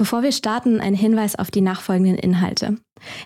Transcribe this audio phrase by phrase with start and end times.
[0.00, 2.78] Bevor wir starten, ein Hinweis auf die nachfolgenden Inhalte.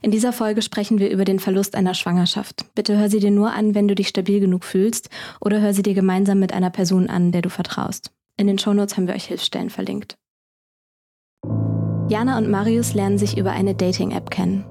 [0.02, 2.65] In dieser Folge sprechen wir über den Verlust einer Schwangerschaft.
[2.74, 5.08] Bitte hör sie dir nur an, wenn du dich stabil genug fühlst
[5.40, 8.10] oder hör sie dir gemeinsam mit einer Person an, der du vertraust.
[8.37, 10.16] In den Shownotes haben wir euch Hilfsstellen verlinkt.
[12.08, 14.64] Jana und Marius lernen sich über eine Dating-App kennen.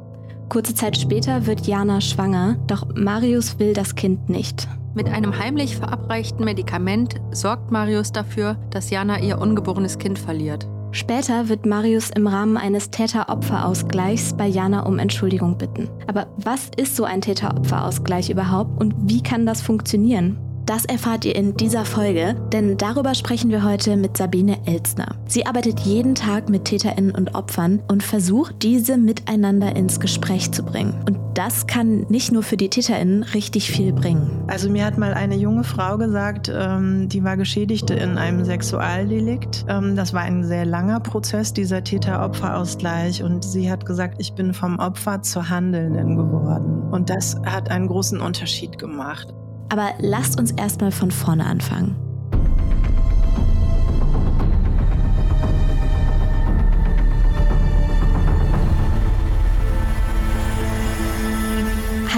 [0.50, 4.68] Kurze Zeit später wird Jana schwanger, doch Marius will das Kind nicht.
[4.94, 10.68] Mit einem heimlich verabreichten Medikament sorgt Marius dafür, dass Jana ihr ungeborenes Kind verliert.
[10.94, 15.90] Später wird Marius im Rahmen eines Täter-Opfer-Ausgleichs bei Jana um Entschuldigung bitten.
[16.06, 20.38] Aber was ist so ein Täter-Opfer-Ausgleich überhaupt und wie kann das funktionieren?
[20.66, 25.18] Das erfahrt ihr in dieser Folge, denn darüber sprechen wir heute mit Sabine Elzner.
[25.28, 30.64] Sie arbeitet jeden Tag mit Täterinnen und Opfern und versucht, diese miteinander ins Gespräch zu
[30.64, 30.94] bringen.
[31.06, 34.44] Und das kann nicht nur für die Täterinnen richtig viel bringen.
[34.48, 39.66] Also mir hat mal eine junge Frau gesagt, ähm, die war Geschädigte in einem Sexualdelikt.
[39.68, 43.22] Ähm, das war ein sehr langer Prozess, dieser Täter-Opfer-Ausgleich.
[43.22, 46.84] Und sie hat gesagt, ich bin vom Opfer zur Handelnden geworden.
[46.92, 49.34] Und das hat einen großen Unterschied gemacht.
[49.74, 51.96] Aber lasst uns erstmal von vorne anfangen.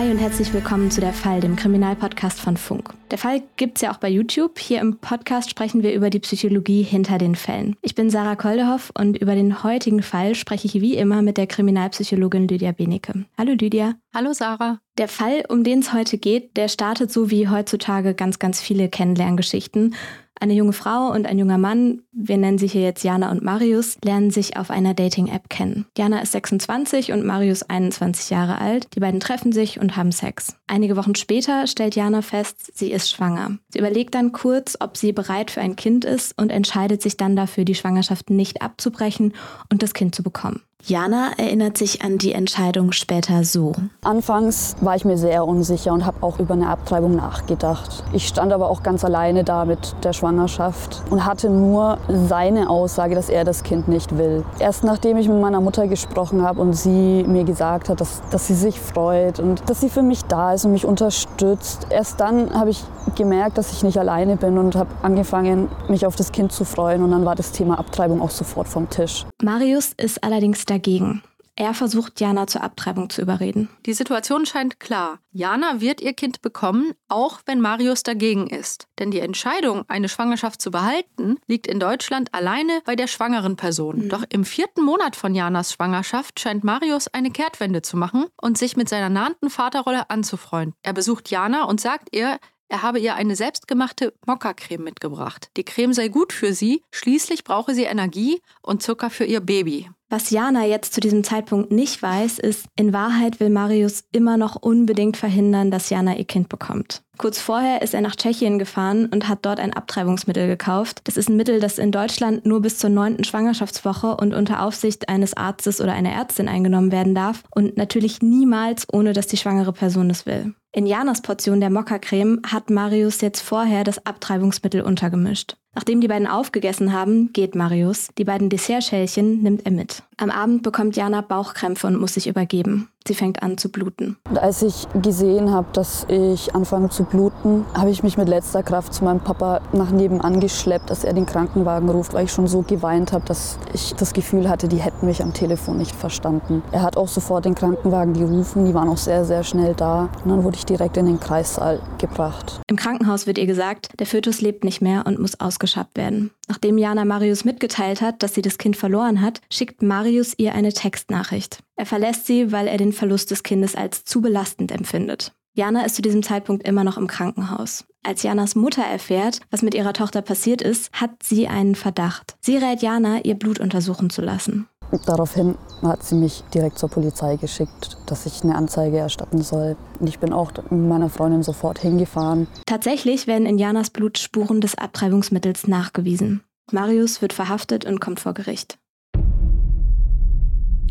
[0.05, 2.93] Hi und herzlich willkommen zu Der Fall, dem Kriminalpodcast von Funk.
[3.09, 4.59] Der Fall gibt's ja auch bei YouTube.
[4.59, 7.75] Hier im Podcast sprechen wir über die Psychologie hinter den Fällen.
[7.81, 11.47] Ich bin Sarah Koldehoff und über den heutigen Fall spreche ich wie immer mit der
[11.47, 13.25] Kriminalpsychologin Lydia Benecke.
[13.35, 13.95] Hallo Lydia.
[14.13, 14.79] Hallo Sarah.
[14.99, 18.89] Der Fall, um den es heute geht, der startet so wie heutzutage ganz, ganz viele
[18.89, 19.95] Kennenlerngeschichten.
[20.39, 23.97] Eine junge Frau und ein junger Mann, wir nennen sie hier jetzt Jana und Marius,
[24.03, 25.85] lernen sich auf einer Dating-App kennen.
[25.97, 28.87] Jana ist 26 und Marius 21 Jahre alt.
[28.95, 30.55] Die beiden treffen sich und haben Sex.
[30.67, 33.57] Einige Wochen später stellt Jana fest, sie ist schwanger.
[33.69, 37.35] Sie überlegt dann kurz, ob sie bereit für ein Kind ist und entscheidet sich dann
[37.35, 39.33] dafür, die Schwangerschaft nicht abzubrechen
[39.71, 40.61] und das Kind zu bekommen.
[40.87, 43.71] Jana erinnert sich an die Entscheidung später so.
[44.03, 48.03] Anfangs war ich mir sehr unsicher und habe auch über eine Abtreibung nachgedacht.
[48.13, 53.15] Ich stand aber auch ganz alleine da mit der Schwangerschaft und hatte nur seine Aussage,
[53.15, 54.45] dass er das Kind nicht will.
[54.59, 58.45] Erst nachdem ich mit meiner Mutter gesprochen habe und sie mir gesagt hat, dass, dass
[58.45, 62.53] sie sich freut und dass sie für mich da ist und mich unterstützt, erst dann
[62.53, 62.83] habe ich
[63.15, 67.01] gemerkt, dass ich nicht alleine bin und habe angefangen, mich auf das Kind zu freuen
[67.01, 69.25] und dann war das Thema Abtreibung auch sofort vom Tisch.
[69.41, 71.21] Marius ist allerdings dagegen.
[71.57, 73.69] Er versucht, Jana zur Abtreibung zu überreden.
[73.85, 75.19] Die Situation scheint klar.
[75.31, 78.89] Jana wird ihr Kind bekommen, auch wenn Marius dagegen ist.
[78.99, 84.03] Denn die Entscheidung, eine Schwangerschaft zu behalten, liegt in Deutschland alleine bei der schwangeren Person.
[84.05, 84.09] Mhm.
[84.09, 88.75] Doch im vierten Monat von Janas Schwangerschaft scheint Marius eine Kehrtwende zu machen und sich
[88.75, 90.75] mit seiner nahenden Vaterrolle anzufreunden.
[90.83, 92.37] Er besucht Jana und sagt ihr,
[92.67, 95.51] er habe ihr eine selbstgemachte Mokka-Creme mitgebracht.
[95.55, 99.89] Die Creme sei gut für sie, schließlich brauche sie Energie und Zucker für ihr Baby.
[100.07, 104.55] Was Jana jetzt zu diesem Zeitpunkt nicht weiß, ist, in Wahrheit will Marius immer noch
[104.55, 107.01] unbedingt verhindern, dass Jana ihr Kind bekommt.
[107.17, 111.01] Kurz vorher ist er nach Tschechien gefahren und hat dort ein Abtreibungsmittel gekauft.
[111.05, 115.09] Das ist ein Mittel, das in Deutschland nur bis zur neunten Schwangerschaftswoche und unter Aufsicht
[115.09, 119.73] eines Arztes oder einer Ärztin eingenommen werden darf und natürlich niemals, ohne dass die schwangere
[119.73, 120.53] Person es will.
[120.71, 125.55] In Janas Portion der Mokka-Creme hat Marius jetzt vorher das Abtreibungsmittel untergemischt.
[125.75, 128.07] Nachdem die beiden aufgegessen haben, geht Marius.
[128.17, 130.03] Die beiden Dessertschälchen nimmt er mit.
[130.17, 132.87] Am Abend bekommt Jana Bauchkrämpfe und muss sich übergeben.
[133.07, 134.17] Sie fängt an zu bluten.
[134.27, 138.63] Und als ich gesehen habe, dass ich anfange zu bluten, habe ich mich mit letzter
[138.63, 142.47] Kraft zu meinem Papa nach nebenan geschleppt, dass er den Krankenwagen ruft, weil ich schon
[142.47, 146.63] so geweint habe, dass ich das Gefühl hatte, die hätten mich am Telefon nicht verstanden.
[146.71, 150.09] Er hat auch sofort den Krankenwagen gerufen, die waren auch sehr, sehr schnell da.
[150.23, 152.59] Und dann wurde ich direkt in den Kreissaal gebracht.
[152.67, 156.31] Im Krankenhaus wird ihr gesagt, der Fötus lebt nicht mehr und muss ausgeschabt werden.
[156.47, 160.71] Nachdem Jana Marius mitgeteilt hat, dass sie das Kind verloren hat, schickt Marius ihr eine
[160.73, 161.59] Textnachricht.
[161.75, 165.33] Er verlässt sie, weil er den Verlust des Kindes als zu belastend empfindet.
[165.57, 167.85] Jana ist zu diesem Zeitpunkt immer noch im Krankenhaus.
[168.03, 172.35] Als Janas Mutter erfährt, was mit ihrer Tochter passiert ist, hat sie einen Verdacht.
[172.41, 174.67] Sie rät Jana, ihr Blut untersuchen zu lassen.
[175.05, 179.75] Daraufhin hat sie mich direkt zur Polizei geschickt, dass ich eine Anzeige erstatten soll.
[179.99, 182.47] Und ich bin auch mit meiner Freundin sofort hingefahren.
[182.65, 186.43] Tatsächlich werden in Janas Blut Spuren des Abtreibungsmittels nachgewiesen.
[186.71, 188.79] Marius wird verhaftet und kommt vor Gericht.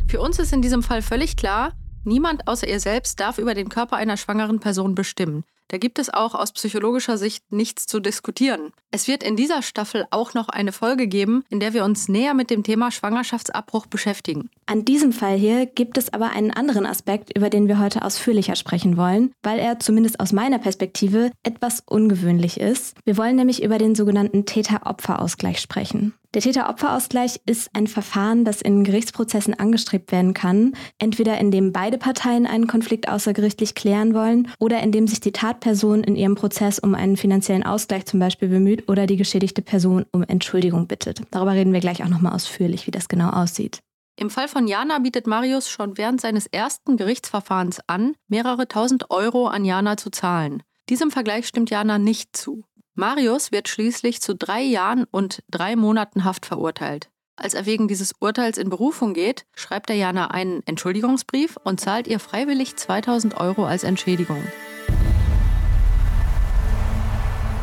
[0.06, 1.72] Für uns ist in diesem Fall völlig klar,
[2.04, 5.44] niemand außer ihr selbst darf über den Körper einer schwangeren Person bestimmen.
[5.68, 8.72] Da gibt es auch aus psychologischer Sicht nichts zu diskutieren.
[8.90, 12.34] Es wird in dieser Staffel auch noch eine Folge geben, in der wir uns näher
[12.34, 14.50] mit dem Thema Schwangerschaftsabbruch beschäftigen.
[14.66, 18.56] An diesem Fall hier gibt es aber einen anderen Aspekt, über den wir heute ausführlicher
[18.56, 22.96] sprechen wollen, weil er zumindest aus meiner Perspektive etwas ungewöhnlich ist.
[23.04, 26.14] Wir wollen nämlich über den sogenannten Täter-Opfer-Ausgleich sprechen.
[26.34, 32.44] Der Täter-Opfer-Ausgleich ist ein Verfahren, das in Gerichtsprozessen angestrebt werden kann, entweder indem beide Parteien
[32.44, 37.16] einen Konflikt außergerichtlich klären wollen oder indem sich die Tatperson in ihrem Prozess um einen
[37.16, 41.22] finanziellen Ausgleich zum Beispiel bemüht oder die geschädigte Person um Entschuldigung bittet.
[41.30, 43.78] Darüber reden wir gleich auch nochmal ausführlich, wie das genau aussieht.
[44.16, 49.46] Im Fall von Jana bietet Marius schon während seines ersten Gerichtsverfahrens an, mehrere tausend Euro
[49.46, 50.64] an Jana zu zahlen.
[50.88, 52.64] Diesem Vergleich stimmt Jana nicht zu.
[52.96, 57.10] Marius wird schließlich zu drei Jahren und drei Monaten Haft verurteilt.
[57.34, 62.06] Als er wegen dieses Urteils in Berufung geht, schreibt er Jana einen Entschuldigungsbrief und zahlt
[62.06, 64.40] ihr freiwillig 2000 Euro als Entschädigung.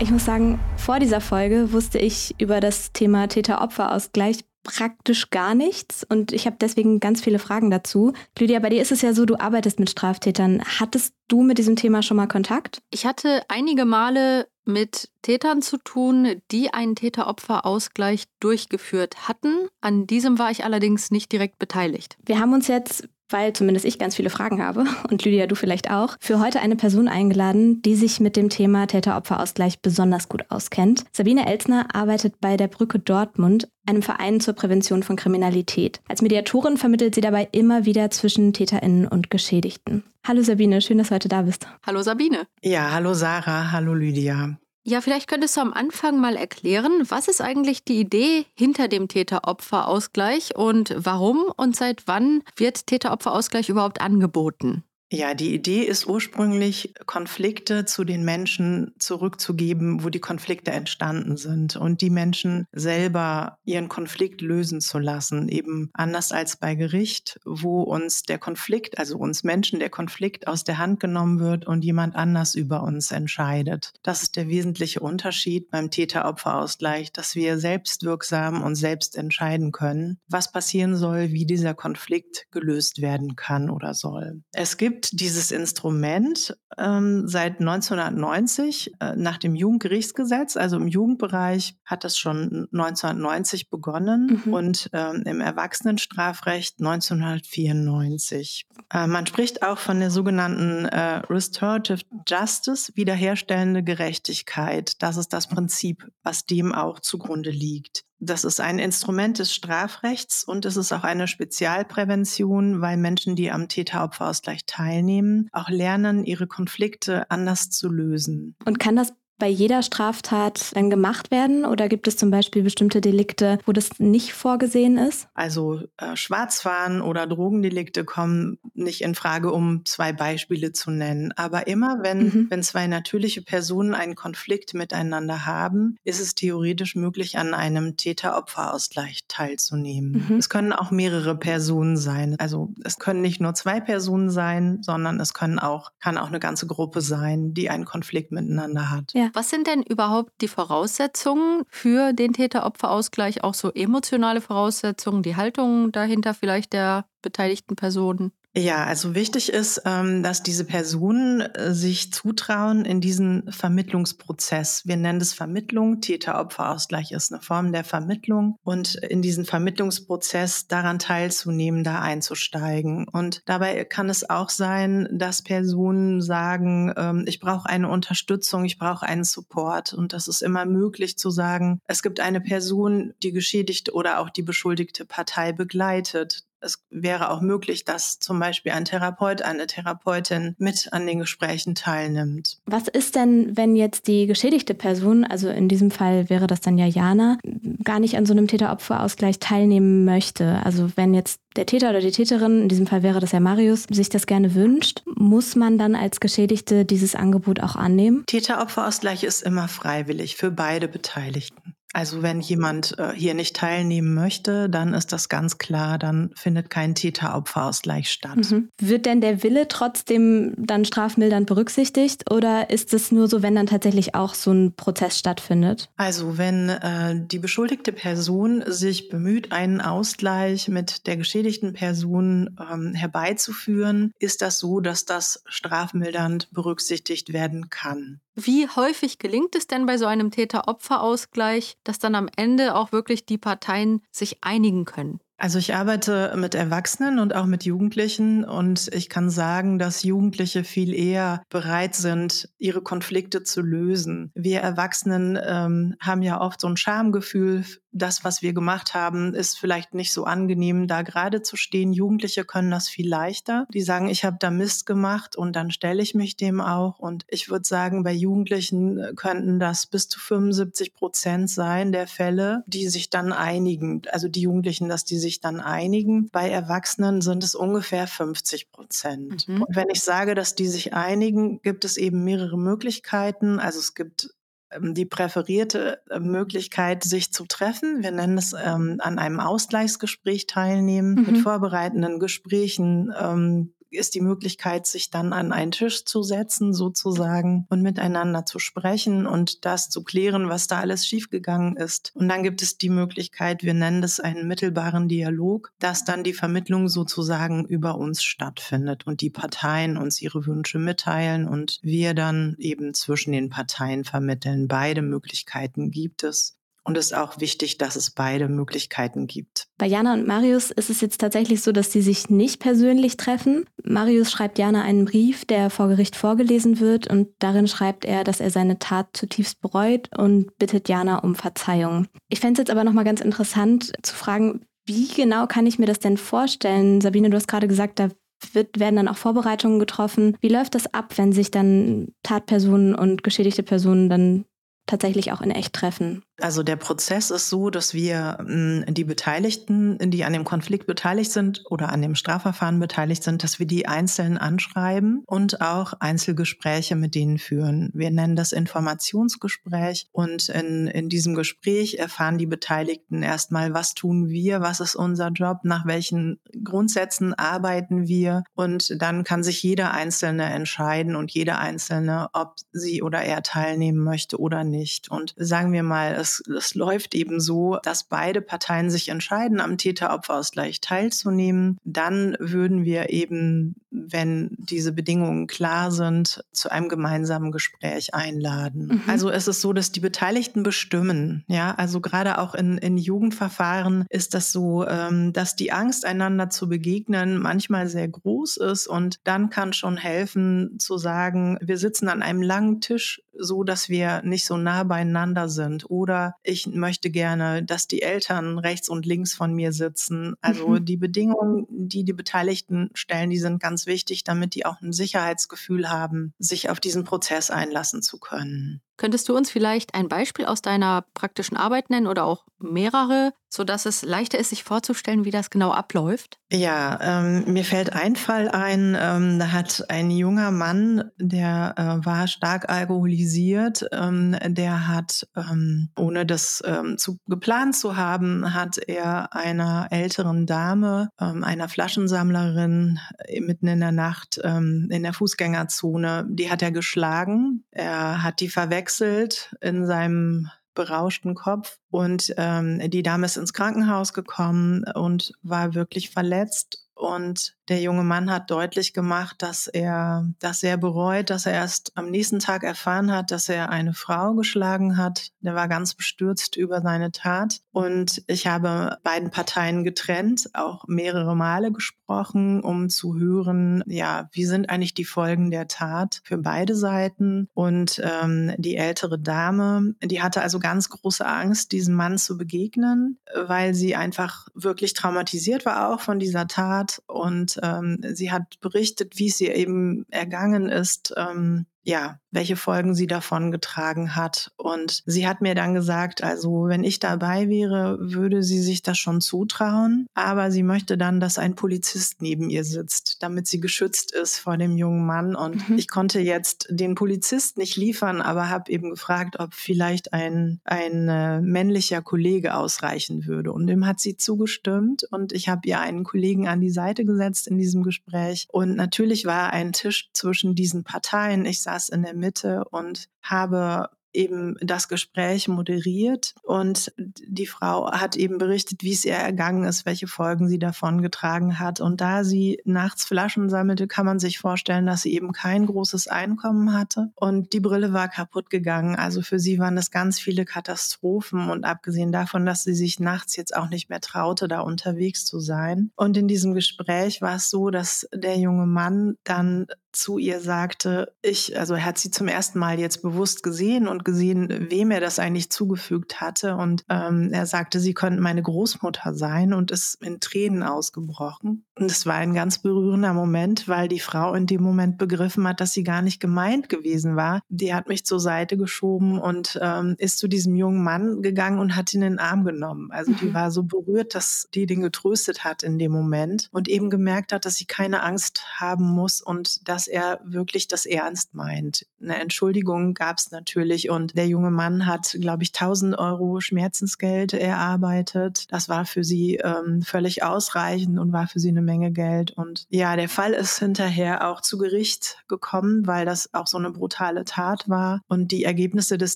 [0.01, 6.03] Ich muss sagen, vor dieser Folge wusste ich über das Thema Täter-Opfer-Ausgleich praktisch gar nichts
[6.07, 8.13] und ich habe deswegen ganz viele Fragen dazu.
[8.37, 10.61] Lydia, bei dir ist es ja so, du arbeitest mit Straftätern.
[10.79, 12.81] Hattest du mit diesem Thema schon mal Kontakt?
[12.89, 19.67] Ich hatte einige Male mit Tätern zu tun, die einen Täter-Opfer-Ausgleich durchgeführt hatten.
[19.81, 22.17] An diesem war ich allerdings nicht direkt beteiligt.
[22.23, 25.91] Wir haben uns jetzt weil zumindest ich ganz viele Fragen habe und Lydia, du vielleicht
[25.91, 31.05] auch, für heute eine Person eingeladen, die sich mit dem Thema Täter-Opfer-Ausgleich besonders gut auskennt.
[31.11, 36.01] Sabine Elsner arbeitet bei der Brücke Dortmund, einem Verein zur Prävention von Kriminalität.
[36.07, 40.03] Als Mediatorin vermittelt sie dabei immer wieder zwischen TäterInnen und Geschädigten.
[40.25, 41.67] Hallo Sabine, schön, dass du heute da bist.
[41.85, 42.45] Hallo Sabine.
[42.61, 44.57] Ja, hallo Sarah, hallo Lydia.
[44.83, 49.07] Ja, vielleicht könntest du am Anfang mal erklären, was ist eigentlich die Idee hinter dem
[49.07, 54.83] Täter-Opfer-Ausgleich und warum und seit wann wird Täter-Opfer-Ausgleich überhaupt angeboten?
[55.13, 61.75] Ja, die Idee ist ursprünglich, Konflikte zu den Menschen zurückzugeben, wo die Konflikte entstanden sind
[61.75, 65.49] und die Menschen selber ihren Konflikt lösen zu lassen.
[65.49, 70.63] Eben anders als bei Gericht, wo uns der Konflikt, also uns Menschen, der Konflikt aus
[70.63, 73.91] der Hand genommen wird und jemand anders über uns entscheidet.
[74.03, 80.53] Das ist der wesentliche Unterschied beim Täter-Opfer-Ausgleich, dass wir selbstwirksam und selbst entscheiden können, was
[80.53, 84.41] passieren soll, wie dieser Konflikt gelöst werden kann oder soll.
[84.53, 90.57] Es gibt gibt dieses Instrument ähm, seit 1990 äh, nach dem Jugendgerichtsgesetz.
[90.57, 94.53] Also im Jugendbereich hat das schon 1990 begonnen mhm.
[94.53, 98.67] und ähm, im Erwachsenenstrafrecht 1994.
[98.93, 105.01] Äh, man spricht auch von der sogenannten äh, Restorative Justice, wiederherstellende Gerechtigkeit.
[105.01, 108.03] Das ist das Prinzip, was dem auch zugrunde liegt.
[108.23, 113.49] Das ist ein Instrument des Strafrechts und es ist auch eine Spezialprävention, weil Menschen, die
[113.49, 118.55] am Täter-Opfer-Ausgleich teilnehmen, auch lernen, ihre Konflikte anders zu lösen.
[118.63, 119.11] Und kann das
[119.41, 121.65] bei jeder Straftat dann gemacht werden?
[121.65, 125.27] Oder gibt es zum Beispiel bestimmte Delikte, wo das nicht vorgesehen ist?
[125.33, 131.33] Also äh, Schwarzfahren oder Drogendelikte kommen nicht in Frage, um zwei Beispiele zu nennen.
[131.37, 132.47] Aber immer, wenn, mhm.
[132.51, 139.21] wenn zwei natürliche Personen einen Konflikt miteinander haben, ist es theoretisch möglich, an einem Täter-Opfer-Ausgleich
[139.27, 140.27] teilzunehmen.
[140.29, 140.37] Mhm.
[140.37, 142.35] Es können auch mehrere Personen sein.
[142.37, 146.39] Also es können nicht nur zwei Personen sein, sondern es können auch, kann auch eine
[146.39, 149.13] ganze Gruppe sein, die einen Konflikt miteinander hat.
[149.15, 149.30] Ja.
[149.33, 153.43] Was sind denn überhaupt die Voraussetzungen für den Täter-Opfer-Ausgleich?
[153.43, 158.31] Auch so emotionale Voraussetzungen, die Haltung dahinter vielleicht der beteiligten Personen?
[158.53, 164.85] Ja, also wichtig ist, ähm, dass diese Personen äh, sich zutrauen in diesen Vermittlungsprozess.
[164.85, 166.01] Wir nennen das Vermittlung.
[166.01, 173.07] Täter-Opfer-Ausgleich ist eine Form der Vermittlung und in diesen Vermittlungsprozess daran teilzunehmen, da einzusteigen.
[173.07, 178.77] Und dabei kann es auch sein, dass Personen sagen, ähm, ich brauche eine Unterstützung, ich
[178.77, 179.93] brauche einen Support.
[179.93, 184.29] Und das ist immer möglich zu sagen, es gibt eine Person, die geschädigte oder auch
[184.29, 190.55] die beschuldigte Partei begleitet es wäre auch möglich, dass zum Beispiel ein Therapeut, eine Therapeutin
[190.57, 192.59] mit an den Gesprächen teilnimmt.
[192.65, 196.77] Was ist denn, wenn jetzt die geschädigte Person, also in diesem Fall wäre das dann
[196.77, 197.37] ja Jana,
[197.83, 200.61] gar nicht an so einem Täter-Opfer-Ausgleich teilnehmen möchte?
[200.63, 203.83] Also wenn jetzt der Täter oder die Täterin, in diesem Fall wäre das ja Marius,
[203.89, 208.23] sich das gerne wünscht, muss man dann als Geschädigte dieses Angebot auch annehmen?
[208.27, 211.75] Täter-Opfer-Ausgleich ist immer freiwillig für beide Beteiligten.
[211.93, 216.69] Also wenn jemand äh, hier nicht teilnehmen möchte, dann ist das ganz klar, dann findet
[216.69, 218.49] kein Täter-Opfer-Ausgleich statt.
[218.49, 218.69] Mhm.
[218.79, 223.67] Wird denn der Wille trotzdem dann strafmildernd berücksichtigt oder ist es nur so, wenn dann
[223.67, 225.89] tatsächlich auch so ein Prozess stattfindet?
[225.97, 232.93] Also wenn äh, die beschuldigte Person sich bemüht, einen Ausgleich mit der geschädigten Person ähm,
[232.93, 238.21] herbeizuführen, ist das so, dass das strafmildernd berücksichtigt werden kann.
[238.35, 243.25] Wie häufig gelingt es denn bei so einem Täter-Opfer-Ausgleich, dass dann am Ende auch wirklich
[243.25, 245.19] die Parteien sich einigen können?
[245.41, 250.63] Also ich arbeite mit Erwachsenen und auch mit Jugendlichen und ich kann sagen, dass Jugendliche
[250.63, 254.31] viel eher bereit sind, ihre Konflikte zu lösen.
[254.35, 259.57] Wir Erwachsenen ähm, haben ja oft so ein Schamgefühl das, was wir gemacht haben, ist
[259.57, 261.93] vielleicht nicht so angenehm, da gerade zu stehen.
[261.93, 263.67] Jugendliche können das viel leichter.
[263.73, 266.99] Die sagen, ich habe da Mist gemacht und dann stelle ich mich dem auch.
[266.99, 272.63] Und ich würde sagen, bei Jugendlichen könnten das bis zu 75 Prozent sein der Fälle,
[272.65, 274.01] die sich dann einigen.
[274.11, 276.29] Also die Jugendlichen, dass die sich dann einigen.
[276.29, 279.47] Bei Erwachsenen sind es ungefähr 50 Prozent.
[279.47, 279.63] Mhm.
[279.63, 283.59] Und wenn ich sage, dass die sich einigen, gibt es eben mehrere Möglichkeiten.
[283.59, 284.33] Also es gibt
[284.79, 288.03] die präferierte äh, Möglichkeit, sich zu treffen.
[288.03, 291.25] Wir nennen es ähm, an einem Ausgleichsgespräch teilnehmen, mhm.
[291.25, 297.65] mit vorbereitenden Gesprächen, ähm, ist die Möglichkeit, sich dann an einen Tisch zu setzen, sozusagen,
[297.69, 302.11] und miteinander zu sprechen und das zu klären, was da alles schiefgegangen ist.
[302.15, 306.33] Und dann gibt es die Möglichkeit, wir nennen das einen mittelbaren Dialog, dass dann die
[306.33, 312.55] Vermittlung sozusagen über uns stattfindet und die Parteien uns ihre Wünsche mitteilen und wir dann
[312.57, 314.67] eben zwischen den Parteien vermitteln.
[314.67, 316.57] Beide Möglichkeiten gibt es.
[316.83, 319.67] Und es ist auch wichtig, dass es beide Möglichkeiten gibt.
[319.77, 323.65] Bei Jana und Marius ist es jetzt tatsächlich so, dass sie sich nicht persönlich treffen.
[323.83, 328.39] Marius schreibt Jana einen Brief, der vor Gericht vorgelesen wird und darin schreibt er, dass
[328.39, 332.07] er seine Tat zutiefst bereut und bittet Jana um Verzeihung.
[332.29, 335.85] Ich fände es jetzt aber nochmal ganz interessant zu fragen, wie genau kann ich mir
[335.85, 337.01] das denn vorstellen?
[337.01, 338.09] Sabine, du hast gerade gesagt, da
[338.53, 340.35] wird, werden dann auch Vorbereitungen getroffen.
[340.41, 344.45] Wie läuft das ab, wenn sich dann Tatpersonen und geschädigte Personen dann
[344.87, 346.23] tatsächlich auch in echt treffen?
[346.41, 351.31] Also der Prozess ist so, dass wir hm, die Beteiligten, die an dem Konflikt beteiligt
[351.31, 356.95] sind oder an dem Strafverfahren beteiligt sind, dass wir die einzeln anschreiben und auch Einzelgespräche
[356.95, 357.91] mit denen führen.
[357.93, 364.29] Wir nennen das Informationsgespräch und in, in diesem Gespräch erfahren die Beteiligten erstmal, was tun
[364.29, 369.91] wir, was ist unser Job, nach welchen Grundsätzen arbeiten wir und dann kann sich jeder
[369.91, 375.09] Einzelne entscheiden und jeder Einzelne, ob sie oder er teilnehmen möchte oder nicht.
[375.09, 379.59] Und sagen wir mal, es es, es läuft eben so, dass beide Parteien sich entscheiden,
[379.59, 381.77] am Täter-Opfer-Ausgleich teilzunehmen.
[381.83, 388.87] Dann würden wir eben, wenn diese Bedingungen klar sind, zu einem gemeinsamen Gespräch einladen.
[388.87, 389.01] Mhm.
[389.07, 391.43] Also es ist so, dass die Beteiligten bestimmen.
[391.47, 396.49] Ja, also gerade auch in, in Jugendverfahren ist das so, ähm, dass die Angst, einander
[396.49, 402.07] zu begegnen, manchmal sehr groß ist und dann kann schon helfen zu sagen, wir sitzen
[402.07, 407.09] an einem langen Tisch, so dass wir nicht so nah beieinander sind oder ich möchte
[407.09, 410.35] gerne, dass die Eltern rechts und links von mir sitzen.
[410.41, 410.85] Also mhm.
[410.85, 415.89] die Bedingungen, die die Beteiligten stellen, die sind ganz wichtig, damit die auch ein Sicherheitsgefühl
[415.89, 418.81] haben, sich auf diesen Prozess einlassen zu können.
[418.97, 423.87] Könntest du uns vielleicht ein Beispiel aus deiner praktischen Arbeit nennen oder auch mehrere, sodass
[423.87, 426.37] es leichter ist, sich vorzustellen, wie das genau abläuft?
[426.51, 432.05] Ja, ähm, mir fällt ein Fall ein, ähm, da hat ein junger Mann, der äh,
[432.05, 438.77] war stark alkoholisiert, ähm, der hat, ähm, ohne das ähm, zu, geplant zu haben, hat
[438.77, 446.25] er einer älteren Dame, ähm, einer Flaschensammlerin, äh, mitten in der Nacht in der Fußgängerzone,
[446.29, 447.63] die hat er geschlagen.
[447.71, 453.53] Er hat die verwechselt gewechselt in seinem berauschten Kopf und ähm, die Dame ist ins
[453.53, 460.27] Krankenhaus gekommen und war wirklich verletzt und der junge Mann hat deutlich gemacht, dass er
[460.39, 464.33] das sehr bereut, dass er erst am nächsten Tag erfahren hat, dass er eine Frau
[464.33, 465.29] geschlagen hat.
[465.39, 467.61] Der war ganz bestürzt über seine Tat.
[467.71, 474.43] Und ich habe beiden Parteien getrennt, auch mehrere Male gesprochen, um zu hören, ja, wie
[474.43, 477.47] sind eigentlich die Folgen der Tat für beide Seiten.
[477.53, 483.17] Und ähm, die ältere Dame, die hatte also ganz große Angst, diesem Mann zu begegnen,
[483.33, 489.19] weil sie einfach wirklich traumatisiert war auch von dieser Tat und ähm, sie hat berichtet,
[489.19, 494.51] wie es ihr eben ergangen ist, ähm, ja, welche Folgen sie davon getragen hat.
[494.55, 498.97] Und sie hat mir dann gesagt, also wenn ich dabei wäre, würde sie sich das
[498.97, 504.13] schon zutrauen, aber sie möchte dann, dass ein Polizist neben ihr sitzt, damit sie geschützt
[504.13, 505.35] ist vor dem jungen Mann.
[505.35, 505.77] Und mhm.
[505.77, 511.09] ich konnte jetzt den Polizist nicht liefern, aber habe eben gefragt, ob vielleicht ein, ein
[511.09, 513.51] äh, männlicher Kollege ausreichen würde.
[513.51, 517.47] Und dem hat sie zugestimmt und ich habe ihr einen Kollegen an die Seite gesetzt
[517.47, 518.47] in diesem Gespräch.
[518.51, 521.45] Und natürlich war ein Tisch zwischen diesen Parteien.
[521.45, 528.17] Ich saß in der Mitte und habe eben das Gespräch moderiert und die Frau hat
[528.17, 531.79] eben berichtet, wie es ihr ergangen ist, welche Folgen sie davon getragen hat.
[531.79, 536.07] Und da sie nachts Flaschen sammelte, kann man sich vorstellen, dass sie eben kein großes
[536.07, 538.95] Einkommen hatte und die Brille war kaputt gegangen.
[538.95, 543.35] Also für sie waren das ganz viele Katastrophen und abgesehen davon, dass sie sich nachts
[543.35, 545.91] jetzt auch nicht mehr traute, da unterwegs zu sein.
[545.95, 551.13] Und in diesem Gespräch war es so, dass der junge Mann dann zu ihr sagte,
[551.21, 554.99] ich, also er hat sie zum ersten Mal jetzt bewusst gesehen und gesehen, wem er
[554.99, 556.55] das eigentlich zugefügt hatte.
[556.55, 561.65] Und ähm, er sagte, sie könnten meine Großmutter sein und ist in Tränen ausgebrochen.
[561.81, 565.59] Und es war ein ganz berührender Moment, weil die Frau in dem Moment begriffen hat,
[565.59, 567.41] dass sie gar nicht gemeint gewesen war.
[567.49, 571.75] Die hat mich zur Seite geschoben und ähm, ist zu diesem jungen Mann gegangen und
[571.75, 572.91] hat ihn in den Arm genommen.
[572.91, 573.33] Also die mhm.
[573.33, 577.45] war so berührt, dass die den getröstet hat in dem Moment und eben gemerkt hat,
[577.45, 581.87] dass sie keine Angst haben muss und dass er wirklich das ernst meint.
[581.99, 587.33] Eine Entschuldigung gab es natürlich und der junge Mann hat, glaube ich, 1000 Euro Schmerzensgeld
[587.33, 588.51] erarbeitet.
[588.51, 592.31] Das war für sie ähm, völlig ausreichend und war für sie eine Menge Geld.
[592.31, 596.71] Und ja, der Fall ist hinterher auch zu Gericht gekommen, weil das auch so eine
[596.71, 598.01] brutale Tat war.
[598.09, 599.15] Und die Ergebnisse des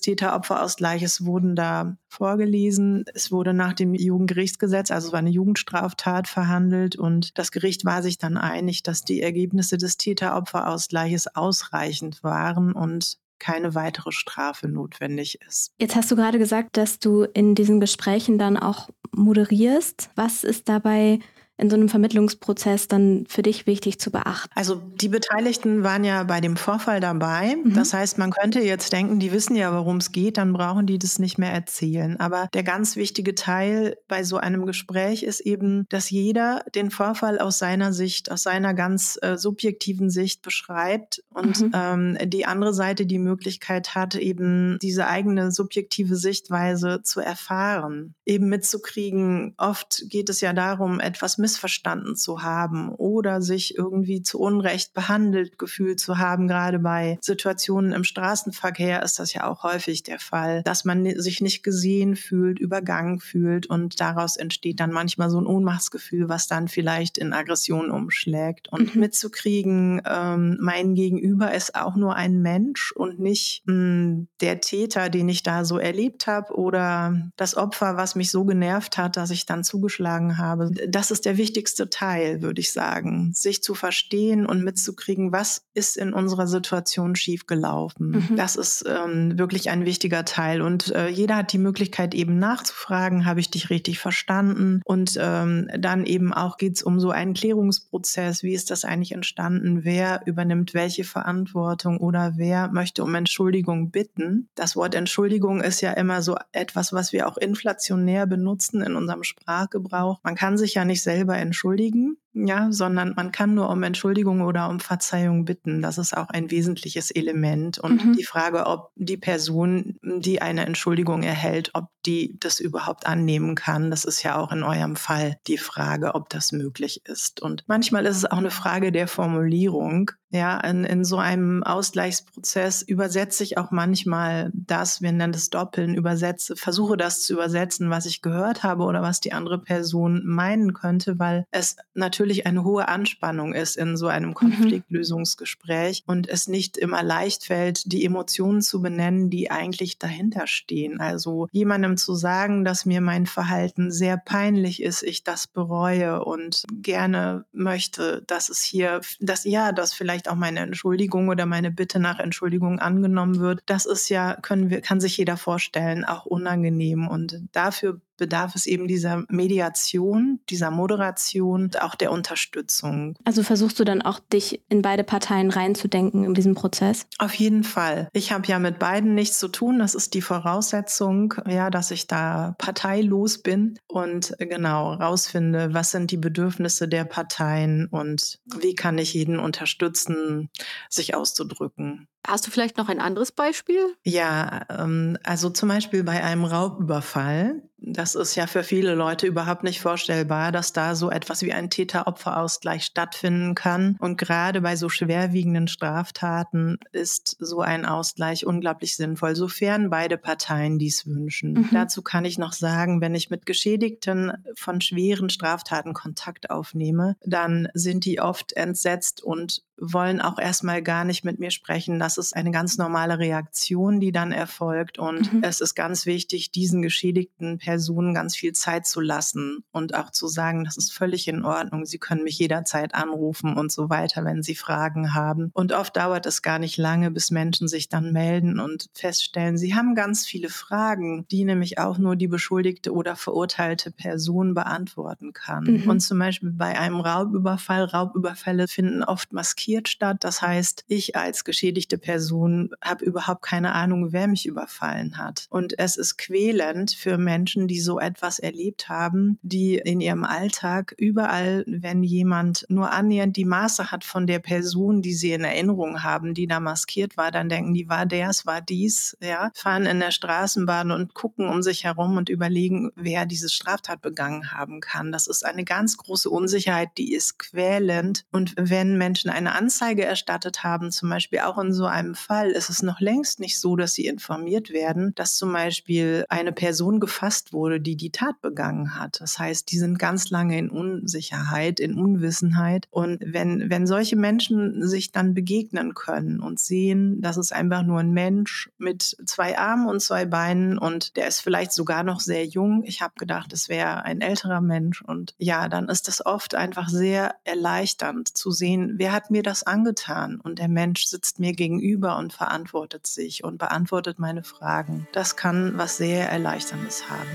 [0.00, 3.04] Täter-Opfer-Ausgleiches wurden da vorgelesen.
[3.12, 8.02] Es wurde nach dem Jugendgerichtsgesetz, also es war eine Jugendstraftat, verhandelt und das Gericht war
[8.02, 15.40] sich dann einig, dass die Ergebnisse des Täter-Opfer-Ausgleiches ausreichend waren und keine weitere Strafe notwendig
[15.46, 15.72] ist.
[15.78, 20.10] Jetzt hast du gerade gesagt, dass du in diesen Gesprächen dann auch moderierst.
[20.14, 21.18] Was ist dabei
[21.58, 24.50] in so einem Vermittlungsprozess dann für dich wichtig zu beachten?
[24.54, 27.56] Also die Beteiligten waren ja bei dem Vorfall dabei.
[27.56, 27.74] Mhm.
[27.74, 30.98] Das heißt, man könnte jetzt denken, die wissen ja, worum es geht, dann brauchen die
[30.98, 32.20] das nicht mehr erzählen.
[32.20, 37.38] Aber der ganz wichtige Teil bei so einem Gespräch ist eben, dass jeder den Vorfall
[37.38, 41.72] aus seiner Sicht, aus seiner ganz äh, subjektiven Sicht beschreibt und mhm.
[41.74, 48.48] ähm, die andere Seite die Möglichkeit hat, eben diese eigene subjektive Sichtweise zu erfahren, eben
[48.48, 49.54] mitzukriegen.
[49.56, 54.94] Oft geht es ja darum, etwas mit missverstanden zu haben oder sich irgendwie zu Unrecht
[54.94, 56.48] behandelt gefühlt zu haben.
[56.48, 61.40] Gerade bei Situationen im Straßenverkehr ist das ja auch häufig der Fall, dass man sich
[61.40, 66.66] nicht gesehen fühlt, übergangen fühlt und daraus entsteht dann manchmal so ein Ohnmachtsgefühl, was dann
[66.66, 68.66] vielleicht in Aggression umschlägt.
[68.72, 69.02] Und mhm.
[69.02, 75.10] mitzukriegen, ähm, mein Gegenüber ist auch nur ein Mensch und nicht mh, hm, der Täter,
[75.10, 79.30] den ich da so erlebt habe oder das Opfer, was mich so genervt hat, dass
[79.30, 80.72] ich dann zugeschlagen habe.
[80.88, 85.96] Das ist der wichtigste Teil, würde ich sagen, sich zu verstehen und mitzukriegen, was ist
[85.96, 88.10] in unserer Situation schiefgelaufen.
[88.10, 88.36] Mhm.
[88.36, 90.62] Das ist ähm, wirklich ein wichtiger Teil.
[90.62, 94.80] Und äh, jeder hat die Möglichkeit, eben nachzufragen, habe ich dich richtig verstanden?
[94.84, 98.42] Und ähm, dann eben auch geht es um so einen Klärungsprozess.
[98.42, 99.84] Wie ist das eigentlich entstanden?
[99.84, 104.48] Wer übernimmt welche Verantwortung oder wer möchte um Entschuldigung bitten?
[104.54, 109.24] Das Wort Entschuldigung ist ja immer so etwas, was wir auch inflationär benutzen in unserem
[109.24, 110.20] Sprachgebrauch.
[110.22, 114.42] Man kann sich ja nicht selber selber entschuldigen, ja, sondern man kann nur um Entschuldigung
[114.42, 115.82] oder um Verzeihung bitten.
[115.82, 117.78] Das ist auch ein wesentliches Element.
[117.78, 118.12] Und mhm.
[118.16, 123.90] die Frage, ob die Person, die eine Entschuldigung erhält, ob die das überhaupt annehmen kann,
[123.90, 127.40] das ist ja auch in eurem Fall die Frage, ob das möglich ist.
[127.40, 130.10] Und manchmal ist es auch eine Frage der Formulierung.
[130.30, 135.94] Ja, in, in so einem Ausgleichsprozess übersetze ich auch manchmal das, wir nennen das Doppeln,
[135.94, 140.74] übersetze, versuche das zu übersetzen, was ich gehört habe oder was die andere Person meinen
[140.74, 144.34] könnte, weil es natürlich eine hohe Anspannung ist in so einem mhm.
[144.34, 146.12] Konfliktlösungsgespräch mhm.
[146.12, 151.00] und es nicht immer leicht fällt, die Emotionen zu benennen, die eigentlich dahinter stehen.
[151.00, 156.64] Also jemandem zu sagen, dass mir mein Verhalten sehr peinlich ist, ich das bereue und
[156.72, 161.98] gerne möchte, dass es hier, dass ja, dass vielleicht auch meine Entschuldigung oder meine Bitte
[161.98, 163.60] nach Entschuldigung angenommen wird.
[163.66, 168.66] Das ist ja, können wir, kann sich jeder vorstellen, auch unangenehm und dafür bedarf es
[168.66, 173.16] eben dieser Mediation, dieser Moderation und auch der Unterstützung.
[173.24, 177.08] Also versuchst du dann auch, dich in beide Parteien reinzudenken in diesem Prozess?
[177.18, 178.08] Auf jeden Fall.
[178.12, 179.80] Ich habe ja mit beiden nichts zu tun.
[179.80, 186.12] Das ist die Voraussetzung, ja, dass ich da parteilos bin und genau rausfinde, was sind
[186.12, 190.50] die Bedürfnisse der Parteien und wie kann ich jeden unterstützen,
[190.88, 192.06] sich auszudrücken.
[192.26, 193.94] Hast du vielleicht noch ein anderes Beispiel?
[194.04, 197.62] Ja, ähm, also zum Beispiel bei einem Raubüberfall.
[197.78, 201.70] Das ist ja für viele Leute überhaupt nicht vorstellbar, dass da so etwas wie ein
[201.70, 203.96] Täter-Opfer-Ausgleich stattfinden kann.
[204.00, 210.78] Und gerade bei so schwerwiegenden Straftaten ist so ein Ausgleich unglaublich sinnvoll, sofern beide Parteien
[210.78, 211.52] dies wünschen.
[211.52, 211.68] Mhm.
[211.72, 217.68] Dazu kann ich noch sagen, wenn ich mit Geschädigten von schweren Straftaten Kontakt aufnehme, dann
[217.74, 221.98] sind die oft entsetzt und wollen auch erstmal gar nicht mit mir sprechen.
[221.98, 224.98] Das ist eine ganz normale Reaktion, die dann erfolgt.
[224.98, 225.42] Und mhm.
[225.42, 230.28] es ist ganz wichtig, diesen geschädigten Personen ganz viel Zeit zu lassen und auch zu
[230.28, 231.84] sagen, das ist völlig in Ordnung.
[231.84, 235.50] Sie können mich jederzeit anrufen und so weiter, wenn Sie Fragen haben.
[235.52, 239.74] Und oft dauert es gar nicht lange, bis Menschen sich dann melden und feststellen, sie
[239.74, 245.64] haben ganz viele Fragen, die nämlich auch nur die beschuldigte oder verurteilte Person beantworten kann.
[245.64, 245.90] Mhm.
[245.90, 250.18] Und zum Beispiel bei einem Raubüberfall, Raubüberfälle finden oft maskiert maskiert statt.
[250.20, 255.46] Das heißt, ich als geschädigte Person habe überhaupt keine Ahnung, wer mich überfallen hat.
[255.50, 260.94] Und es ist quälend für Menschen, die so etwas erlebt haben, die in ihrem Alltag
[260.98, 266.04] überall, wenn jemand nur annähernd die Maße hat von der Person, die sie in Erinnerung
[266.04, 269.86] haben, die da maskiert war, dann denken die, war der, es war dies, ja, fahren
[269.86, 274.80] in der Straßenbahn und gucken um sich herum und überlegen, wer diese Straftat begangen haben
[274.80, 275.10] kann.
[275.10, 278.24] Das ist eine ganz große Unsicherheit, die ist quälend.
[278.30, 282.68] Und wenn Menschen eine Anzeige erstattet haben, zum Beispiel auch in so einem Fall, ist
[282.68, 287.52] es noch längst nicht so, dass sie informiert werden, dass zum Beispiel eine Person gefasst
[287.52, 289.20] wurde, die die Tat begangen hat.
[289.20, 292.86] Das heißt, die sind ganz lange in Unsicherheit, in Unwissenheit.
[292.90, 298.00] Und wenn, wenn solche Menschen sich dann begegnen können und sehen, dass es einfach nur
[298.00, 302.44] ein Mensch mit zwei Armen und zwei Beinen und der ist vielleicht sogar noch sehr
[302.44, 302.82] jung.
[302.84, 305.02] Ich habe gedacht, es wäre ein älterer Mensch.
[305.02, 309.62] Und ja, dann ist es oft einfach sehr erleichternd zu sehen, wer hat mir das
[309.62, 310.40] angetan?
[310.42, 315.06] Und der Mensch sitzt mir gegenüber und verantwortet sich und beantwortet meine Fragen.
[315.12, 317.30] Das kann was sehr Erleichterndes haben.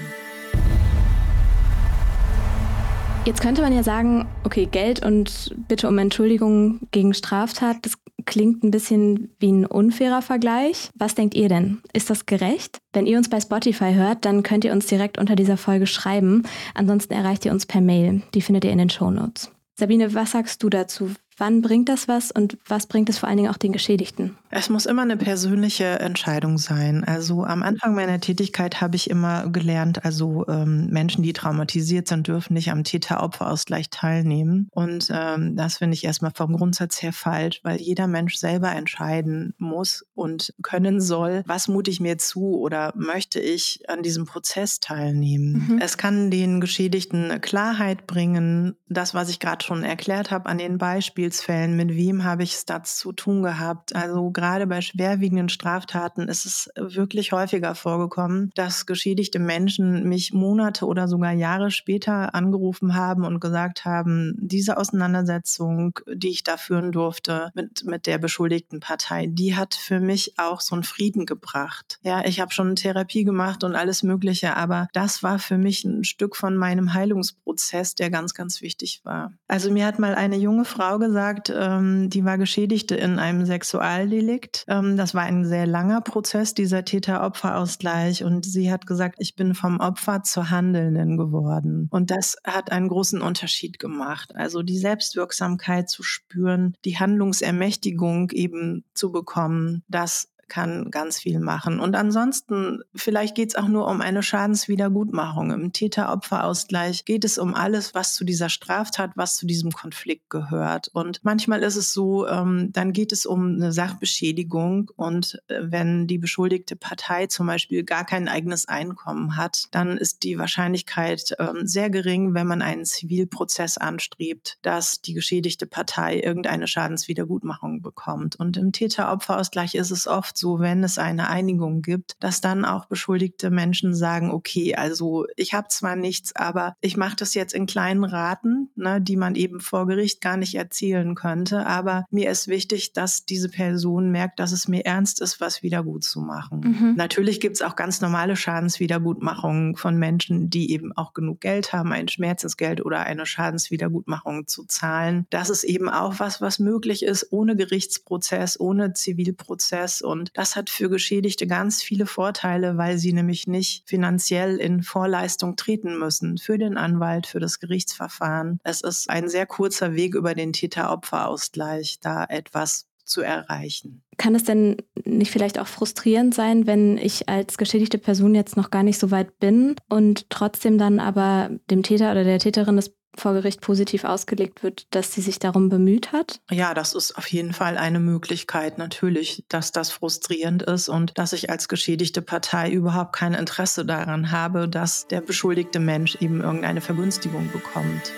[3.24, 7.93] Jetzt könnte man ja sagen, okay, Geld und Bitte um Entschuldigung gegen Straftat, das
[8.26, 10.89] klingt ein bisschen wie ein unfairer Vergleich.
[10.95, 11.82] Was denkt ihr denn?
[11.93, 12.80] Ist das gerecht?
[12.93, 16.43] Wenn ihr uns bei Spotify hört, dann könnt ihr uns direkt unter dieser Folge schreiben.
[16.74, 18.24] Ansonsten erreicht ihr uns per Mail.
[18.34, 19.52] Die findet ihr in den Show Notes.
[19.76, 21.12] Sabine, was sagst du dazu?
[21.41, 24.38] Wann bringt das was und was bringt es vor allen Dingen auch den Geschädigten?
[24.52, 27.04] Es muss immer eine persönliche Entscheidung sein.
[27.06, 32.28] Also am Anfang meiner Tätigkeit habe ich immer gelernt, also ähm, Menschen, die traumatisiert sind,
[32.28, 34.68] dürfen nicht am Täter-Opfer-Ausgleich teilnehmen.
[34.72, 39.54] Und ähm, das finde ich erstmal vom Grundsatz her falsch, weil jeder Mensch selber entscheiden
[39.58, 44.80] muss und können soll, was mute ich mir zu oder möchte ich an diesem Prozess
[44.80, 45.68] teilnehmen.
[45.70, 45.80] Mhm.
[45.82, 50.78] Es kann den Geschädigten Klarheit bringen, das, was ich gerade schon erklärt habe an den
[50.78, 53.96] Beispielsfällen, mit wem habe ich es da zu tun gehabt?
[53.96, 60.86] Also gerade bei schwerwiegenden Straftaten ist es wirklich häufiger vorgekommen, dass geschädigte Menschen mich Monate
[60.86, 66.91] oder sogar Jahre später angerufen haben und gesagt haben, diese Auseinandersetzung, die ich da führen
[66.91, 71.99] durfte mit, mit der beschuldigten Partei, die hat für mich auch so einen Frieden gebracht.
[72.01, 76.04] Ja, ich habe schon Therapie gemacht und alles Mögliche, aber das war für mich ein
[76.04, 79.32] Stück von meinem Heilungsprozess, der ganz, ganz wichtig war.
[79.47, 83.45] Also mir hat mal eine junge Frau gesagt, gesagt, ähm, die war Geschädigte in einem
[83.45, 84.31] Sexualdelikt.
[84.67, 88.24] Ähm, das war ein sehr langer Prozess, dieser Täter-Opfer-Ausgleich.
[88.24, 91.88] Und sie hat gesagt, ich bin vom Opfer zur Handelnden geworden.
[91.91, 94.36] Und das hat einen großen Unterschied gemacht.
[94.36, 101.80] Also die Selbstwirksamkeit zu spüren, die Handlungsermächtigung eben zu bekommen, das kann ganz viel machen.
[101.80, 105.52] Und ansonsten, vielleicht geht es auch nur um eine Schadenswiedergutmachung.
[105.52, 110.90] Im Täter-Opfer-Ausgleich geht es um alles, was zu dieser Straftat, was zu diesem Konflikt gehört.
[110.92, 114.92] Und manchmal ist es so, ähm, dann geht es um eine Sachbeschädigung.
[114.98, 120.24] Und äh, wenn die beschuldigte Partei zum Beispiel gar kein eigenes Einkommen hat, dann ist
[120.24, 126.68] die Wahrscheinlichkeit ähm, sehr gering, wenn man einen Zivilprozess anstrebt, dass die geschädigte Partei irgendeine
[126.68, 128.36] Schadenswiedergutmachung bekommt.
[128.36, 132.88] Und im Täter-Opfer-Ausgleich ist es oft so, wenn es eine Einigung gibt, dass dann auch
[132.88, 137.65] beschuldigte Menschen sagen, okay, also ich habe zwar nichts, aber ich mache das jetzt in
[137.65, 141.65] kleinen Raten, ne, die man eben vor Gericht gar nicht erzielen könnte.
[141.65, 145.84] Aber mir ist wichtig, dass diese Person merkt, dass es mir ernst ist, was wieder
[145.84, 146.62] gut zu machen.
[146.62, 146.95] Mhm.
[146.97, 151.93] Natürlich gibt es auch ganz normale Schadenswiedergutmachungen von Menschen, die eben auch genug Geld haben,
[151.93, 155.27] ein Schmerzensgeld oder eine Schadenswiedergutmachung zu zahlen.
[155.30, 160.01] Das ist eben auch was, was möglich ist, ohne Gerichtsprozess, ohne Zivilprozess.
[160.01, 165.56] Und das hat für Geschädigte ganz viele Vorteile, weil sie nämlich nicht finanziell in Vorleistung
[165.56, 168.60] treten müssen für den Anwalt, für das Gerichtsverfahren.
[168.63, 174.04] Es ist ein sehr kurzer Weg über den Täter-Opfer-Ausgleich, da etwas zu erreichen.
[174.17, 178.72] Kann es denn nicht vielleicht auch frustrierend sein, wenn ich als geschädigte Person jetzt noch
[178.72, 182.94] gar nicht so weit bin und trotzdem dann aber dem Täter oder der Täterin das
[183.15, 186.39] vor Gericht positiv ausgelegt wird, dass sie sich darum bemüht hat?
[186.50, 191.34] Ja, das ist auf jeden Fall eine Möglichkeit natürlich, dass das frustrierend ist und dass
[191.34, 196.82] ich als geschädigte Partei überhaupt kein Interesse daran habe, dass der beschuldigte Mensch eben irgendeine
[196.82, 198.13] Vergünstigung bekommt.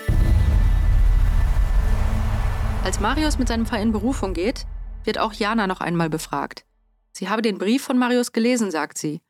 [2.84, 4.66] Als Marius mit seinem Fall in Berufung geht,
[5.04, 6.64] wird auch Jana noch einmal befragt.
[7.12, 9.20] Sie habe den Brief von Marius gelesen, sagt sie.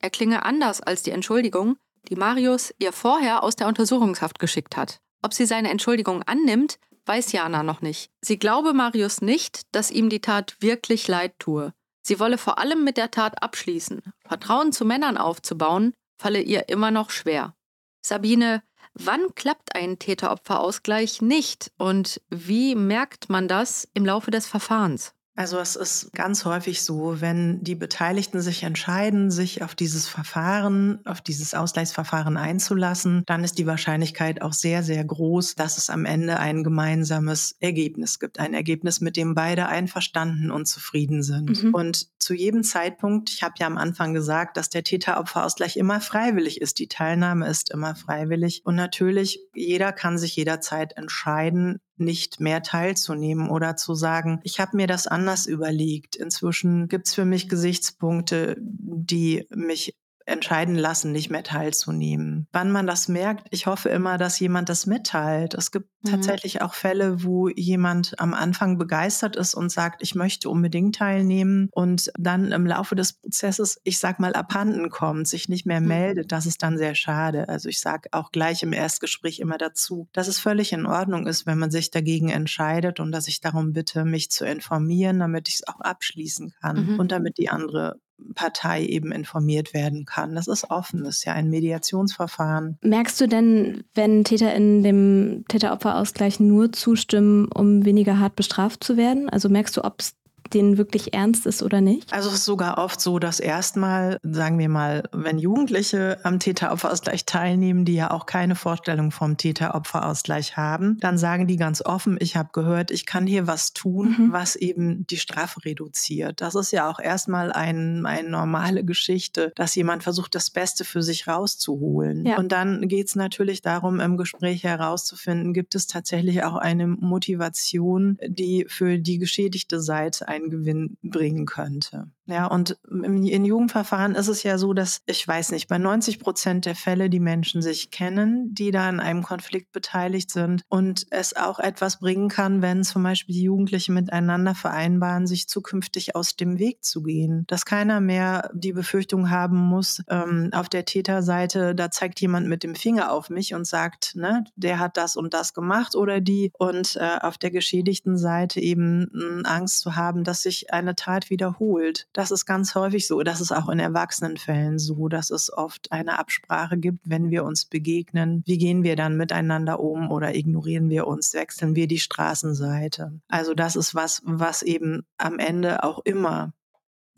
[0.00, 1.76] Er klinge anders als die Entschuldigung,
[2.08, 5.00] die Marius ihr vorher aus der Untersuchungshaft geschickt hat.
[5.22, 8.10] Ob sie seine Entschuldigung annimmt, weiß Jana noch nicht.
[8.20, 11.72] Sie glaube Marius nicht, dass ihm die Tat wirklich leid tue.
[12.02, 14.02] Sie wolle vor allem mit der Tat abschließen.
[14.26, 17.54] Vertrauen zu Männern aufzubauen, falle ihr immer noch schwer.
[18.02, 18.62] Sabine,
[18.94, 25.14] Wann klappt ein Täter-Opfer-Ausgleich nicht und wie merkt man das im Laufe des Verfahrens?
[25.40, 31.00] Also es ist ganz häufig so, wenn die Beteiligten sich entscheiden, sich auf dieses Verfahren,
[31.06, 36.04] auf dieses Ausgleichsverfahren einzulassen, dann ist die Wahrscheinlichkeit auch sehr, sehr groß, dass es am
[36.04, 38.38] Ende ein gemeinsames Ergebnis gibt.
[38.38, 41.64] Ein Ergebnis, mit dem beide einverstanden und zufrieden sind.
[41.64, 41.72] Mhm.
[41.72, 46.60] Und zu jedem Zeitpunkt, ich habe ja am Anfang gesagt, dass der Täter-Opfer-Ausgleich immer freiwillig
[46.60, 46.78] ist.
[46.78, 48.60] Die Teilnahme ist immer freiwillig.
[48.66, 54.76] Und natürlich, jeder kann sich jederzeit entscheiden, nicht mehr teilzunehmen oder zu sagen, ich habe
[54.76, 56.16] mir das anders überlegt.
[56.16, 59.94] Inzwischen gibt es für mich Gesichtspunkte, die mich
[60.26, 62.46] entscheiden lassen, nicht mehr teilzunehmen.
[62.52, 65.54] Wann man das merkt, ich hoffe immer, dass jemand das mitteilt.
[65.54, 66.10] Es gibt mhm.
[66.10, 71.68] tatsächlich auch Fälle, wo jemand am Anfang begeistert ist und sagt, ich möchte unbedingt teilnehmen
[71.72, 75.88] und dann im Laufe des Prozesses, ich sag mal, abhanden kommt, sich nicht mehr mhm.
[75.88, 76.32] meldet.
[76.32, 77.48] Das ist dann sehr schade.
[77.48, 81.46] Also ich sage auch gleich im Erstgespräch immer dazu, dass es völlig in Ordnung ist,
[81.46, 85.54] wenn man sich dagegen entscheidet und dass ich darum bitte, mich zu informieren, damit ich
[85.54, 87.00] es auch abschließen kann mhm.
[87.00, 87.98] und damit die andere
[88.34, 90.34] Partei eben informiert werden kann.
[90.34, 92.78] Das ist offen, das ist ja ein Mediationsverfahren.
[92.82, 98.96] Merkst du denn, wenn Täter in dem Täter-Opfer-Ausgleich nur zustimmen, um weniger hart bestraft zu
[98.96, 99.28] werden?
[99.28, 100.14] Also merkst du, ob es
[100.54, 102.12] denen wirklich ernst ist oder nicht?
[102.12, 107.24] Also es ist sogar oft so, dass erstmal, sagen wir mal, wenn Jugendliche am Täter-Opfer-Ausgleich
[107.24, 112.36] teilnehmen, die ja auch keine Vorstellung vom Täter-Opfer-Ausgleich haben, dann sagen die ganz offen, ich
[112.36, 114.32] habe gehört, ich kann hier was tun, mhm.
[114.32, 116.40] was eben die Strafe reduziert.
[116.40, 121.02] Das ist ja auch erstmal ein, eine normale Geschichte, dass jemand versucht, das Beste für
[121.02, 122.26] sich rauszuholen.
[122.26, 122.38] Ja.
[122.38, 128.18] Und dann geht es natürlich darum, im Gespräch herauszufinden, gibt es tatsächlich auch eine Motivation,
[128.26, 132.10] die für die geschädigte Seite ein Gewinn bringen könnte.
[132.30, 136.64] Ja, und in Jugendverfahren ist es ja so, dass ich weiß nicht, bei 90 Prozent
[136.64, 141.34] der Fälle die Menschen sich kennen, die da in einem Konflikt beteiligt sind und es
[141.34, 146.60] auch etwas bringen kann, wenn zum Beispiel die Jugendlichen miteinander vereinbaren, sich zukünftig aus dem
[146.60, 147.44] Weg zu gehen.
[147.48, 152.62] Dass keiner mehr die Befürchtung haben muss, ähm, auf der Täterseite, da zeigt jemand mit
[152.62, 156.52] dem Finger auf mich und sagt, ne, der hat das und das gemacht oder die
[156.58, 161.28] und äh, auf der geschädigten Seite eben äh, Angst zu haben, dass sich eine Tat
[161.28, 162.06] wiederholt.
[162.12, 163.24] Das ist ganz häufig so.
[163.24, 167.64] Das ist auch in Erwachsenenfällen so, dass es oft eine Absprache gibt, wenn wir uns
[167.64, 168.44] begegnen.
[168.46, 171.34] Wie gehen wir dann miteinander um oder ignorieren wir uns?
[171.34, 173.20] Wechseln wir die Straßenseite?
[173.26, 176.52] Also das ist was, was eben am Ende auch immer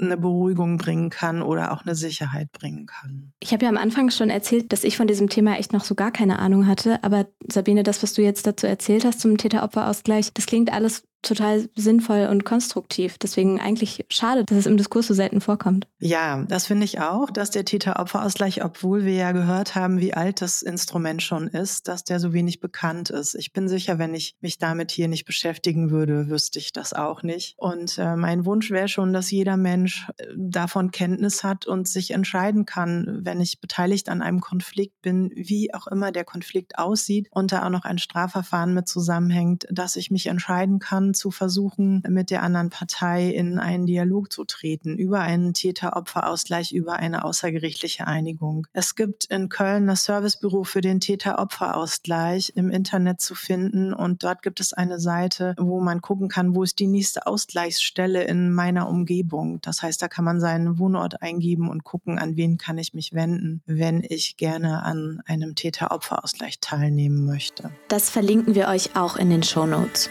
[0.00, 3.34] eine Beruhigung bringen kann oder auch eine Sicherheit bringen kann.
[3.40, 5.94] Ich habe ja am Anfang schon erzählt, dass ich von diesem Thema echt noch so
[5.94, 7.04] gar keine Ahnung hatte.
[7.04, 11.68] Aber Sabine, das, was du jetzt dazu erzählt hast zum Täter-Opfer-Ausgleich, das klingt alles total
[11.76, 13.16] sinnvoll und konstruktiv.
[13.18, 15.86] Deswegen eigentlich schade, dass es im Diskurs so selten vorkommt.
[16.00, 20.42] Ja, das finde ich auch, dass der Täter-Opfer-Ausgleich, obwohl wir ja gehört haben, wie alt
[20.42, 23.34] das Instrument schon ist, dass der so wenig bekannt ist.
[23.34, 27.22] Ich bin sicher, wenn ich mich damit hier nicht beschäftigen würde, wüsste ich das auch
[27.22, 27.54] nicht.
[27.56, 32.10] Und äh, mein Wunsch wäre schon, dass jeder Mensch äh, davon Kenntnis hat und sich
[32.10, 37.28] entscheiden kann, wenn ich beteiligt an einem Konflikt bin, wie auch immer der Konflikt aussieht
[37.30, 42.02] und da auch noch ein Strafverfahren mit zusammenhängt, dass ich mich entscheiden kann, zu versuchen,
[42.08, 48.06] mit der anderen Partei in einen Dialog zu treten, über einen Täter-Opfer-Ausgleich, über eine außergerichtliche
[48.06, 48.66] Einigung.
[48.72, 54.42] Es gibt in Köln das Servicebüro für den Täter-Opfer-Ausgleich im Internet zu finden und dort
[54.42, 58.88] gibt es eine Seite, wo man gucken kann, wo ist die nächste Ausgleichsstelle in meiner
[58.88, 59.60] Umgebung.
[59.62, 63.12] Das heißt, da kann man seinen Wohnort eingeben und gucken, an wen kann ich mich
[63.12, 67.70] wenden, wenn ich gerne an einem Täter-Opfer-Ausgleich teilnehmen möchte.
[67.88, 70.10] Das verlinken wir euch auch in den Show Notes.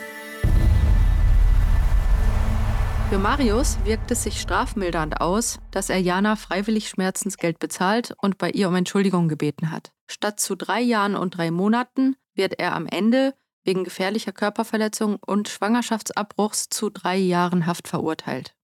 [3.11, 8.49] Für Marius wirkt es sich strafmildernd aus, dass er Jana freiwillig Schmerzensgeld bezahlt und bei
[8.51, 9.91] ihr um Entschuldigung gebeten hat.
[10.09, 13.33] Statt zu drei Jahren und drei Monaten wird er am Ende
[13.65, 18.55] wegen gefährlicher Körperverletzung und Schwangerschaftsabbruchs zu drei Jahren Haft verurteilt.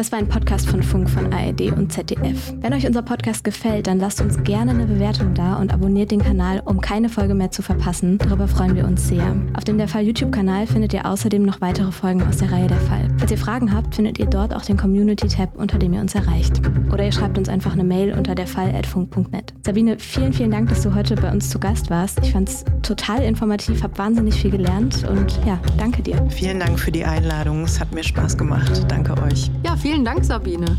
[0.00, 2.54] Das war ein Podcast von Funk von ARD und ZDF.
[2.62, 6.22] Wenn euch unser Podcast gefällt, dann lasst uns gerne eine Bewertung da und abonniert den
[6.22, 8.16] Kanal, um keine Folge mehr zu verpassen.
[8.16, 9.36] Darüber freuen wir uns sehr.
[9.54, 12.78] Auf dem Der Fall YouTube-Kanal findet ihr außerdem noch weitere Folgen aus der Reihe Der
[12.78, 13.08] Fall.
[13.18, 16.62] Falls ihr Fragen habt, findet ihr dort auch den Community-Tab, unter dem ihr uns erreicht.
[16.90, 19.52] Oder ihr schreibt uns einfach eine Mail unter derfall.funk.net.
[19.66, 22.20] Sabine, vielen, vielen Dank, dass du heute bei uns zu Gast warst.
[22.22, 26.26] Ich fand es total informativ, habe wahnsinnig viel gelernt und ja, danke dir.
[26.30, 27.64] Vielen Dank für die Einladung.
[27.64, 28.86] Es hat mir Spaß gemacht.
[28.88, 29.50] Danke euch.
[29.62, 30.78] Ja, vielen Vielen Dank, Sabine.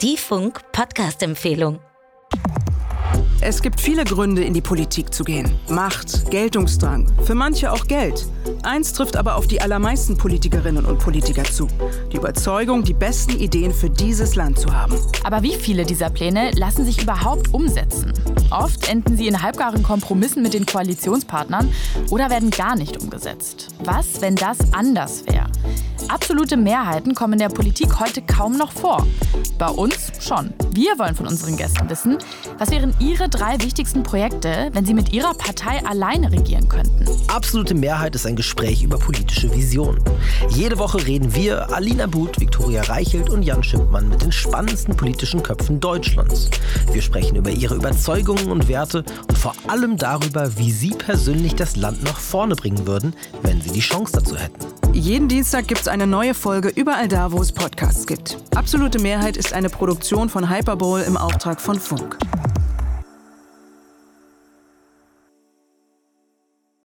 [0.00, 1.80] Die Funk-Podcast-Empfehlung.
[3.42, 5.50] Es gibt viele Gründe, in die Politik zu gehen.
[5.70, 8.26] Macht, Geltungsdrang, für manche auch Geld.
[8.62, 11.66] Eins trifft aber auf die allermeisten Politikerinnen und Politiker zu.
[12.12, 14.94] Die Überzeugung, die besten Ideen für dieses Land zu haben.
[15.24, 18.12] Aber wie viele dieser Pläne lassen sich überhaupt umsetzen?
[18.50, 21.72] Oft enden sie in halbgaren Kompromissen mit den Koalitionspartnern
[22.10, 23.68] oder werden gar nicht umgesetzt.
[23.82, 25.46] Was, wenn das anders wäre?
[26.12, 29.06] Absolute Mehrheiten kommen in der Politik heute kaum noch vor.
[29.58, 30.52] Bei uns schon.
[30.72, 32.18] Wir wollen von unseren Gästen wissen,
[32.58, 37.06] was wären ihre drei wichtigsten Projekte, wenn sie mit ihrer Partei alleine regieren könnten.
[37.28, 40.00] Absolute Mehrheit ist ein Gespräch über politische Vision.
[40.48, 45.44] Jede Woche reden wir, Alina But, Viktoria Reichelt und Jan Schimpmann, mit den spannendsten politischen
[45.44, 46.50] Köpfen Deutschlands.
[46.92, 51.76] Wir sprechen über ihre Überzeugungen und Werte und vor allem darüber, wie sie persönlich das
[51.76, 54.79] Land nach vorne bringen würden, wenn sie die Chance dazu hätten.
[54.92, 58.38] Jeden Dienstag gibt es eine neue Folge überall da, wo es Podcasts gibt.
[58.56, 62.18] Absolute Mehrheit ist eine Produktion von Hyperbowl im Auftrag von Funk.